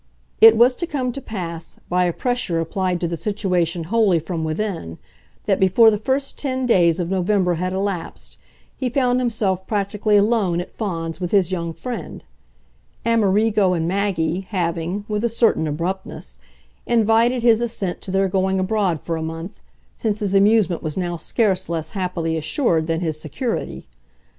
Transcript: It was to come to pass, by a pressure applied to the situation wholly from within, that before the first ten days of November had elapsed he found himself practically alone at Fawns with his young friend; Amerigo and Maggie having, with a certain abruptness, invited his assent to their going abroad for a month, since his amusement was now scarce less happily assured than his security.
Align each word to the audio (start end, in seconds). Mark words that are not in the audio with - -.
It 0.41 0.57
was 0.57 0.75
to 0.77 0.87
come 0.87 1.11
to 1.11 1.21
pass, 1.21 1.79
by 1.87 2.05
a 2.05 2.11
pressure 2.11 2.59
applied 2.59 2.99
to 3.01 3.07
the 3.07 3.15
situation 3.15 3.83
wholly 3.83 4.17
from 4.17 4.43
within, 4.43 4.97
that 5.45 5.59
before 5.59 5.91
the 5.91 5.97
first 5.99 6.39
ten 6.39 6.65
days 6.65 6.99
of 6.99 7.11
November 7.11 7.53
had 7.53 7.71
elapsed 7.71 8.39
he 8.75 8.89
found 8.89 9.19
himself 9.19 9.67
practically 9.67 10.17
alone 10.17 10.59
at 10.59 10.73
Fawns 10.73 11.19
with 11.21 11.29
his 11.31 11.51
young 11.51 11.71
friend; 11.71 12.23
Amerigo 13.05 13.73
and 13.73 13.87
Maggie 13.87 14.39
having, 14.49 15.05
with 15.07 15.23
a 15.23 15.29
certain 15.29 15.67
abruptness, 15.67 16.39
invited 16.87 17.43
his 17.43 17.61
assent 17.61 18.01
to 18.01 18.09
their 18.09 18.27
going 18.27 18.59
abroad 18.59 19.01
for 19.01 19.17
a 19.17 19.21
month, 19.21 19.59
since 19.93 20.17
his 20.17 20.33
amusement 20.33 20.81
was 20.81 20.97
now 20.97 21.15
scarce 21.15 21.69
less 21.69 21.91
happily 21.91 22.35
assured 22.35 22.87
than 22.87 23.01
his 23.01 23.21
security. 23.21 23.87